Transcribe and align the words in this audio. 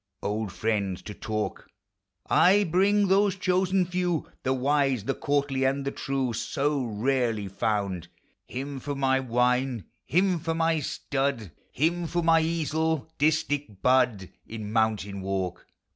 Old 0.23 0.51
friends 0.51 1.03
to 1.03 1.13
talk!— 1.13 1.67
Ay, 2.27 2.63
bring 2.63 3.07
those 3.07 3.35
chosen 3.35 3.85
few, 3.85 4.21
Digitized 4.21 4.23
by 4.23 4.23
Google 4.23 4.31
FR1EXD8RIP. 4.31 4.43
The 4.45 4.53
wise, 4.55 5.03
the 5.03 5.13
courtly, 5.13 5.63
and 5.65 5.85
the 5.85 5.91
true, 5.91 6.33
So 6.33 6.83
rarely 6.85 7.47
found; 7.47 8.07
Him 8.47 8.79
for 8.79 8.95
my 8.95 9.19
wine, 9.19 9.85
him 10.07 10.39
for 10.39 10.55
my 10.55 10.79
stud, 10.79 11.51
Him 11.71 12.07
for 12.07 12.23
my 12.23 12.39
easel, 12.41 13.11
distich, 13.19 13.79
bud 13.83 14.29
In 14.47 14.71
mountain 14.73 15.21
walk! 15.21 15.67